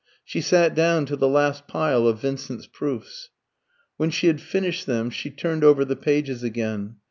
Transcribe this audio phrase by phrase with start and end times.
[0.25, 3.29] She sat down to the last pile of Vincent's proofs.
[3.97, 6.95] When she had finished them, she turned over the pages again.